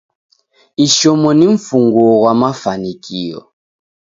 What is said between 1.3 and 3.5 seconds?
ni mfunguo ghwa mafanikio.